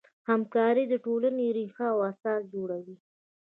[0.29, 2.95] همکاري د ټولنې ریښه او اساس جوړوي.